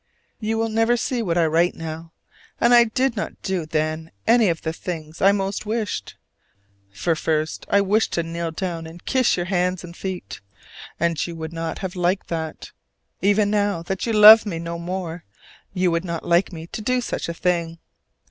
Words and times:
You 0.39 0.57
will 0.57 0.69
never 0.69 0.97
see 0.97 1.21
what 1.21 1.37
I 1.37 1.45
write 1.45 1.75
now; 1.75 2.11
and 2.59 2.73
I 2.73 2.85
did 2.85 3.15
not 3.15 3.39
do 3.43 3.67
then 3.67 4.09
any 4.25 4.49
of 4.49 4.63
the 4.63 4.73
things 4.73 5.21
I 5.21 5.31
most 5.31 5.67
wished: 5.67 6.15
for 6.91 7.13
first 7.15 7.67
I 7.69 7.81
wished 7.81 8.11
to 8.13 8.23
kneel 8.23 8.49
down 8.49 8.87
and 8.87 9.05
kiss 9.05 9.37
your 9.37 9.45
hands 9.45 9.83
and 9.83 9.95
feet; 9.95 10.41
and 10.99 11.27
you 11.27 11.35
would 11.35 11.53
not 11.53 11.77
have 11.85 11.95
liked 11.95 12.29
that. 12.29 12.71
Even 13.21 13.51
now 13.51 13.83
that 13.83 14.07
you 14.07 14.13
love 14.13 14.43
me 14.43 14.57
no 14.57 14.79
more, 14.79 15.23
you 15.71 15.91
would 15.91 16.03
not 16.03 16.25
like 16.25 16.51
me 16.51 16.65
to 16.65 16.81
do 16.81 16.99
such 16.99 17.29
a 17.29 17.33
thing. 17.35 17.77